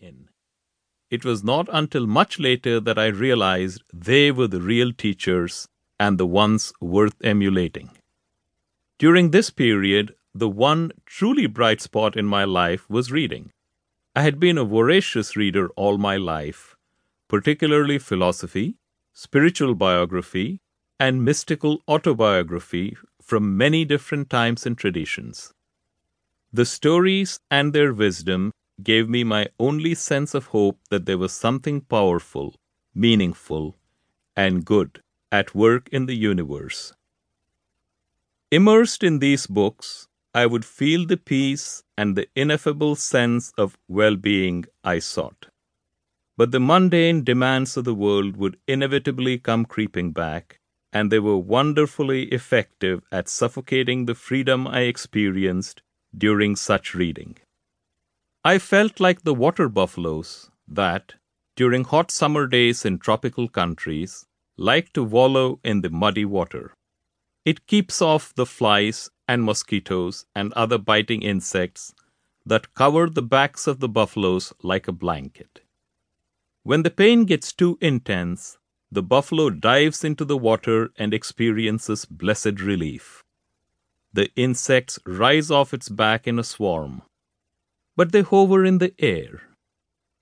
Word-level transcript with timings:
in. 0.00 0.28
It 1.10 1.24
was 1.24 1.42
not 1.42 1.68
until 1.72 2.06
much 2.06 2.38
later 2.38 2.80
that 2.80 2.98
I 2.98 3.06
realized 3.06 3.82
they 3.92 4.30
were 4.30 4.46
the 4.46 4.60
real 4.60 4.92
teachers 4.92 5.66
and 5.98 6.18
the 6.18 6.26
ones 6.26 6.72
worth 6.80 7.16
emulating. 7.22 7.90
During 8.98 9.30
this 9.30 9.50
period, 9.50 10.14
the 10.34 10.48
one 10.48 10.92
truly 11.06 11.46
bright 11.46 11.80
spot 11.80 12.16
in 12.16 12.26
my 12.26 12.44
life 12.44 12.88
was 12.88 13.10
reading. 13.10 13.50
I 14.14 14.22
had 14.22 14.38
been 14.38 14.58
a 14.58 14.64
voracious 14.64 15.36
reader 15.36 15.68
all 15.70 15.98
my 15.98 16.16
life, 16.16 16.76
particularly 17.28 17.98
philosophy, 17.98 18.76
spiritual 19.12 19.74
biography, 19.74 20.60
and 20.98 21.24
mystical 21.24 21.82
autobiography 21.88 22.96
from 23.20 23.56
many 23.56 23.84
different 23.84 24.30
times 24.30 24.66
and 24.66 24.76
traditions. 24.76 25.52
The 26.52 26.66
stories 26.66 27.38
and 27.50 27.72
their 27.72 27.92
wisdom 27.92 28.52
gave 28.82 29.08
me 29.08 29.24
my 29.24 29.48
only 29.58 29.94
sense 29.94 30.34
of 30.34 30.46
hope 30.46 30.78
that 30.90 31.06
there 31.06 31.18
was 31.18 31.32
something 31.32 31.80
powerful, 31.80 32.54
meaningful, 32.94 33.76
and 34.36 34.64
good 34.64 35.02
at 35.32 35.54
work 35.54 35.88
in 35.90 36.06
the 36.06 36.16
universe. 36.16 36.92
Immersed 38.50 39.04
in 39.04 39.20
these 39.20 39.46
books, 39.46 40.08
I 40.34 40.46
would 40.46 40.64
feel 40.64 41.06
the 41.06 41.16
peace 41.16 41.82
and 41.96 42.16
the 42.16 42.28
ineffable 42.34 42.94
sense 42.96 43.52
of 43.56 43.78
well 43.88 44.16
being 44.16 44.64
I 44.82 44.98
sought. 44.98 45.46
But 46.36 46.52
the 46.52 46.60
mundane 46.60 47.22
demands 47.24 47.76
of 47.76 47.84
the 47.84 47.94
world 47.94 48.36
would 48.36 48.58
inevitably 48.66 49.38
come 49.38 49.64
creeping 49.64 50.12
back, 50.12 50.58
and 50.92 51.10
they 51.10 51.18
were 51.18 51.36
wonderfully 51.36 52.24
effective 52.24 53.02
at 53.12 53.28
suffocating 53.28 54.06
the 54.06 54.14
freedom 54.14 54.66
I 54.66 54.82
experienced 54.82 55.82
during 56.16 56.56
such 56.56 56.94
reading. 56.94 57.36
I 58.42 58.58
felt 58.58 59.00
like 59.00 59.20
the 59.20 59.34
water 59.34 59.68
buffaloes 59.68 60.50
that, 60.66 61.12
during 61.56 61.84
hot 61.84 62.10
summer 62.10 62.46
days 62.46 62.86
in 62.86 62.98
tropical 62.98 63.48
countries, 63.48 64.24
like 64.56 64.94
to 64.94 65.04
wallow 65.04 65.60
in 65.62 65.82
the 65.82 65.90
muddy 65.90 66.24
water. 66.24 66.72
It 67.44 67.66
keeps 67.66 68.00
off 68.00 68.34
the 68.34 68.46
flies 68.46 69.10
and 69.28 69.44
mosquitoes 69.44 70.24
and 70.34 70.54
other 70.54 70.78
biting 70.78 71.20
insects 71.20 71.94
that 72.46 72.72
cover 72.72 73.10
the 73.10 73.22
backs 73.22 73.66
of 73.66 73.78
the 73.78 73.90
buffaloes 73.90 74.54
like 74.62 74.88
a 74.88 74.92
blanket. 74.92 75.60
When 76.62 76.82
the 76.82 76.90
pain 76.90 77.26
gets 77.26 77.52
too 77.52 77.76
intense, 77.82 78.56
the 78.90 79.02
buffalo 79.02 79.50
dives 79.50 80.02
into 80.02 80.24
the 80.24 80.38
water 80.38 80.92
and 80.96 81.12
experiences 81.12 82.06
blessed 82.06 82.58
relief. 82.62 83.22
The 84.14 84.30
insects 84.34 84.98
rise 85.04 85.50
off 85.50 85.74
its 85.74 85.90
back 85.90 86.26
in 86.26 86.38
a 86.38 86.44
swarm 86.44 87.02
but 88.00 88.12
they 88.12 88.22
hover 88.22 88.64
in 88.64 88.78
the 88.78 88.94
air. 88.98 89.42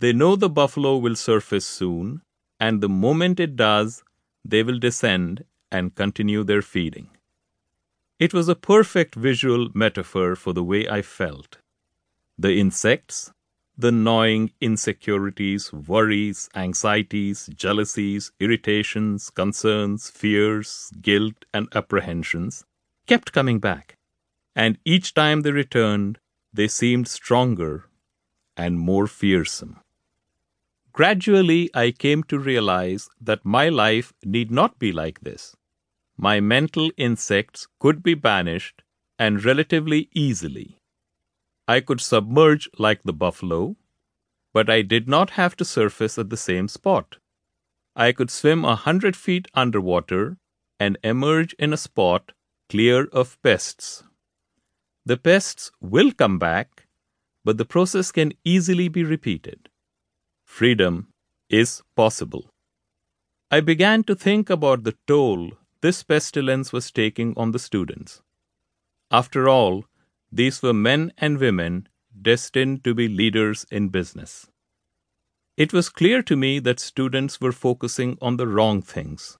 They 0.00 0.12
know 0.12 0.34
the 0.34 0.48
buffalo 0.48 0.96
will 0.96 1.14
surface 1.14 1.64
soon, 1.64 2.20
and 2.58 2.80
the 2.80 2.88
moment 2.88 3.38
it 3.38 3.54
does, 3.54 4.02
they 4.44 4.64
will 4.64 4.80
descend 4.80 5.44
and 5.70 5.94
continue 5.94 6.42
their 6.42 6.62
feeding. 6.62 7.10
It 8.18 8.34
was 8.34 8.48
a 8.48 8.56
perfect 8.56 9.14
visual 9.14 9.68
metaphor 9.72 10.34
for 10.34 10.52
the 10.52 10.64
way 10.64 10.88
I 10.88 11.02
felt. 11.02 11.58
The 12.36 12.58
insects, 12.58 13.30
the 13.78 13.92
gnawing 13.92 14.50
insecurities, 14.60 15.72
worries, 15.72 16.48
anxieties, 16.56 17.48
jealousies, 17.54 18.32
irritations, 18.40 19.30
concerns, 19.30 20.10
fears, 20.10 20.90
guilt, 21.00 21.44
and 21.54 21.68
apprehensions, 21.72 22.64
kept 23.06 23.30
coming 23.30 23.60
back. 23.60 23.94
And 24.56 24.76
each 24.84 25.14
time 25.14 25.42
they 25.42 25.52
returned, 25.52 26.18
they 26.52 26.68
seemed 26.68 27.08
stronger 27.08 27.86
and 28.56 28.78
more 28.78 29.06
fearsome. 29.06 29.80
Gradually, 30.92 31.70
I 31.72 31.92
came 31.92 32.22
to 32.24 32.38
realize 32.38 33.08
that 33.20 33.44
my 33.44 33.68
life 33.68 34.12
need 34.24 34.50
not 34.50 34.78
be 34.78 34.92
like 34.92 35.20
this. 35.20 35.56
My 36.16 36.40
mental 36.40 36.90
insects 36.96 37.68
could 37.78 38.02
be 38.02 38.14
banished 38.14 38.82
and 39.18 39.44
relatively 39.44 40.08
easily. 40.12 40.78
I 41.68 41.80
could 41.80 42.00
submerge 42.00 42.68
like 42.78 43.04
the 43.04 43.12
buffalo, 43.12 43.76
but 44.52 44.68
I 44.68 44.82
did 44.82 45.08
not 45.08 45.30
have 45.30 45.54
to 45.56 45.64
surface 45.64 46.18
at 46.18 46.28
the 46.28 46.36
same 46.36 46.66
spot. 46.66 47.18
I 47.94 48.12
could 48.12 48.30
swim 48.30 48.64
a 48.64 48.76
hundred 48.76 49.14
feet 49.14 49.46
underwater 49.54 50.36
and 50.80 50.98
emerge 51.04 51.52
in 51.54 51.72
a 51.72 51.76
spot 51.76 52.32
clear 52.68 53.04
of 53.12 53.40
pests. 53.42 54.02
The 55.06 55.16
pests 55.16 55.70
will 55.80 56.12
come 56.12 56.38
back, 56.38 56.86
but 57.44 57.58
the 57.58 57.64
process 57.64 58.12
can 58.12 58.32
easily 58.44 58.88
be 58.88 59.02
repeated. 59.02 59.68
Freedom 60.44 61.12
is 61.48 61.82
possible. 61.96 62.50
I 63.50 63.60
began 63.60 64.04
to 64.04 64.14
think 64.14 64.50
about 64.50 64.84
the 64.84 64.96
toll 65.06 65.52
this 65.80 66.02
pestilence 66.02 66.72
was 66.72 66.90
taking 66.90 67.32
on 67.36 67.52
the 67.52 67.58
students. 67.58 68.20
After 69.10 69.48
all, 69.48 69.84
these 70.30 70.62
were 70.62 70.74
men 70.74 71.12
and 71.16 71.38
women 71.38 71.88
destined 72.20 72.84
to 72.84 72.94
be 72.94 73.08
leaders 73.08 73.64
in 73.70 73.88
business. 73.88 74.46
It 75.56 75.72
was 75.72 75.88
clear 75.88 76.22
to 76.22 76.36
me 76.36 76.58
that 76.60 76.80
students 76.80 77.40
were 77.40 77.52
focusing 77.52 78.18
on 78.20 78.36
the 78.36 78.46
wrong 78.46 78.82
things. 78.82 79.38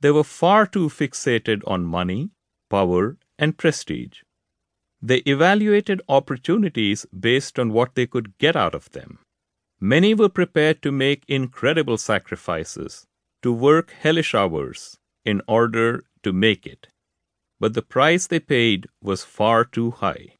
They 0.00 0.10
were 0.10 0.24
far 0.24 0.66
too 0.66 0.88
fixated 0.88 1.62
on 1.66 1.84
money, 1.84 2.30
power, 2.70 3.18
and 3.38 3.58
prestige. 3.58 4.22
They 5.02 5.18
evaluated 5.18 6.02
opportunities 6.08 7.06
based 7.06 7.58
on 7.58 7.72
what 7.72 7.94
they 7.94 8.06
could 8.06 8.36
get 8.38 8.56
out 8.56 8.74
of 8.74 8.90
them. 8.90 9.18
Many 9.80 10.14
were 10.14 10.30
prepared 10.30 10.82
to 10.82 10.90
make 10.90 11.24
incredible 11.28 11.98
sacrifices, 11.98 13.04
to 13.42 13.52
work 13.52 13.90
hellish 13.90 14.34
hours 14.34 14.96
in 15.24 15.42
order 15.46 16.04
to 16.22 16.32
make 16.32 16.66
it. 16.66 16.88
But 17.60 17.74
the 17.74 17.82
price 17.82 18.26
they 18.26 18.40
paid 18.40 18.86
was 19.02 19.22
far 19.22 19.64
too 19.64 19.90
high. 19.90 20.34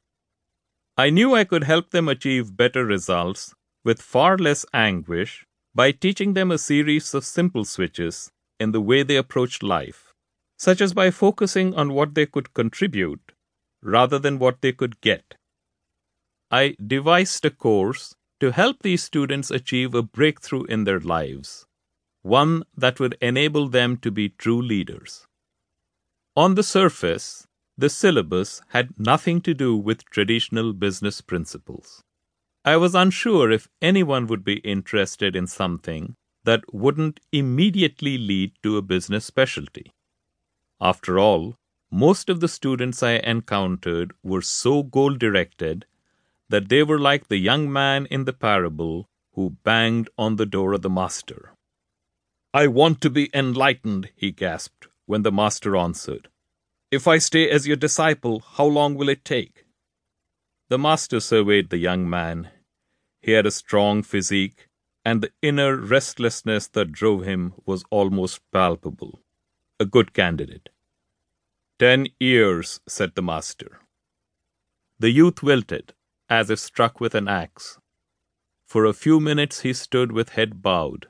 I 0.97 1.11
knew 1.11 1.35
I 1.35 1.45
could 1.45 1.65
help 1.65 1.91
them 1.91 2.09
achieve 2.09 2.57
better 2.57 2.85
results 2.85 3.55
with 3.85 4.01
far 4.01 4.39
less 4.39 4.65
anguish 4.73 5.45
by 5.75 5.93
teaching 5.93 6.33
them 6.33 6.51
a 6.51 6.59
series 6.59 7.13
of 7.13 7.25
simple 7.25 7.67
switches 7.67 8.31
in 8.59 8.73
the 8.73 8.81
way 8.81 9.03
they 9.03 9.17
approached 9.17 9.63
life, 9.63 10.15
such 10.57 10.81
as 10.81 10.95
by 10.95 11.11
focusing 11.11 11.75
on 11.75 11.93
what 11.93 12.15
they 12.15 12.25
could 12.25 12.55
contribute 12.55 13.33
rather 13.87 14.19
than 14.19 14.39
what 14.39 14.61
they 14.61 14.73
could 14.73 15.01
get. 15.01 15.37
I 16.51 16.77
devised 16.85 17.45
a 17.45 17.51
course 17.51 18.15
to 18.41 18.51
help 18.51 18.83
these 18.83 19.03
students 19.03 19.51
achieve 19.51 19.95
a 19.95 20.03
breakthrough 20.03 20.65
in 20.65 20.85
their 20.85 21.01
lives, 21.01 21.67
one 22.23 22.65
that 22.77 22.99
would 23.01 23.17
enable 23.21 23.69
them 23.69 23.97
to 23.99 24.11
be 24.11 24.29
true 24.29 24.61
leaders. 24.61 25.25
On 26.35 26.57
the 26.57 26.63
surface, 26.63 27.47
the 27.79 27.89
syllabus 27.89 28.61
had 28.69 28.99
nothing 28.99 29.41
to 29.43 29.55
do 29.55 29.77
with 29.77 30.05
traditional 30.07 30.73
business 30.73 31.21
principles. 31.21 32.03
I 32.65 32.77
was 32.77 32.95
unsure 32.95 33.51
if 33.51 33.69
anyone 33.81 34.27
would 34.27 34.45
be 34.45 34.57
interested 34.59 35.37
in 35.37 35.47
something 35.47 36.15
that 36.45 36.75
wouldn't 36.75 37.21
immediately 37.33 38.19
lead 38.19 38.53
to 38.63 38.77
a 38.77 38.83
business 38.83 39.25
specialty. 39.25 39.93
After 40.81 41.19
all, 41.19 41.55
most 41.97 42.29
of 42.29 42.41
the 42.41 42.49
students 42.49 43.03
I 43.03 43.13
encountered 43.25 44.13
were 44.23 44.43
so 44.43 44.83
goal 44.83 45.15
directed 45.15 45.87
that 46.51 46.69
they 46.69 46.83
were 46.83 46.99
like 46.99 47.29
the 47.29 47.39
young 47.39 47.73
man 47.73 48.05
in 48.11 48.27
the 48.27 48.35
parable 48.35 49.09
who 49.33 49.57
banged 49.65 50.11
on 50.19 50.37
the 50.37 50.45
door 50.45 50.75
of 50.75 50.83
the 50.83 50.91
master. 50.91 51.55
I 52.53 52.67
want 52.67 53.01
to 53.01 53.09
be 53.09 53.31
enlightened, 53.33 54.11
he 54.15 54.31
gasped 54.31 54.89
when 55.07 55.23
the 55.23 55.33
master 55.33 55.75
answered. 55.75 56.29
If 56.91 57.09
I 57.09 57.17
stay 57.17 57.49
as 57.49 57.67
your 57.67 57.79
disciple, 57.79 58.41
how 58.41 58.67
long 58.67 58.95
will 58.95 59.09
it 59.09 59.25
take? 59.25 59.65
The 60.69 60.79
master 60.79 61.19
surveyed 61.19 61.71
the 61.71 61.79
young 61.79 62.11
man. 62.11 62.51
He 63.23 63.33
had 63.33 63.47
a 63.47 63.51
strong 63.51 64.03
physique, 64.03 64.69
and 65.03 65.23
the 65.23 65.33
inner 65.41 65.75
restlessness 65.77 66.69
that 66.69 66.93
drove 66.93 67.25
him 67.25 67.55
was 67.65 67.85
almost 67.91 68.43
palpable. 68.53 69.21
A 69.81 69.87
good 69.87 70.13
candidate. 70.13 70.69
Ten 71.79 72.07
years, 72.19 72.81
said 72.89 73.15
the 73.15 73.23
master. 73.23 73.81
The 74.99 75.11
youth 75.11 75.43
wilted, 75.43 75.93
as 76.27 76.49
if 76.49 76.59
struck 76.59 77.03
with 77.03 77.15
an 77.15 77.29
axe. 77.29 77.79
For 78.67 78.87
a 78.87 78.95
few 78.95 79.21
minutes 79.21 79.61
he 79.61 79.75
stood 79.75 80.11
with 80.11 80.31
head 80.31 80.63
bowed. 80.63 81.09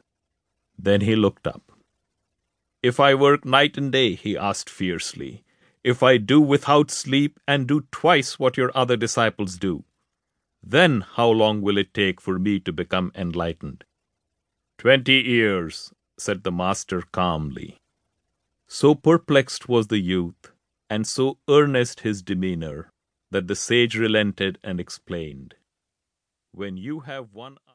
Then 0.76 1.02
he 1.02 1.14
looked 1.14 1.46
up. 1.46 1.70
If 2.82 2.98
I 2.98 3.14
work 3.14 3.44
night 3.44 3.78
and 3.78 3.92
day, 3.92 4.16
he 4.16 4.36
asked 4.36 4.68
fiercely, 4.68 5.44
if 5.84 6.02
I 6.02 6.16
do 6.16 6.40
without 6.40 6.90
sleep 6.90 7.38
and 7.46 7.68
do 7.68 7.86
twice 7.92 8.36
what 8.36 8.56
your 8.56 8.76
other 8.76 8.96
disciples 8.96 9.58
do, 9.58 9.84
then 10.64 11.02
how 11.12 11.28
long 11.28 11.62
will 11.62 11.78
it 11.78 11.94
take 11.94 12.20
for 12.20 12.40
me 12.40 12.58
to 12.58 12.72
become 12.72 13.12
enlightened? 13.14 13.84
Twenty 14.78 15.22
years, 15.22 15.92
said 16.18 16.42
the 16.42 16.50
master 16.50 17.02
calmly. 17.12 17.78
So 18.66 18.96
perplexed 18.96 19.68
was 19.68 19.86
the 19.86 20.00
youth 20.00 20.50
and 20.88 21.06
so 21.06 21.38
earnest 21.48 22.00
his 22.00 22.22
demeanor 22.22 22.92
that 23.30 23.46
the 23.46 23.56
sage 23.56 23.96
relented 23.96 24.58
and 24.62 24.80
explained, 24.80 25.54
When 26.52 26.76
you 26.76 27.00
have 27.00 27.32
one 27.32 27.56